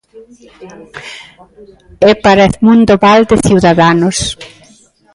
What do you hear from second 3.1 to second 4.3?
de Ciudadanos.